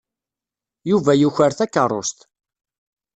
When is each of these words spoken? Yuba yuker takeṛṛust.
Yuba 0.89 1.13
yuker 1.21 1.51
takeṛṛust. 1.57 2.19